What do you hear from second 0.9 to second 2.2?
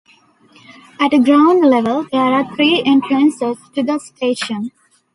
At ground level,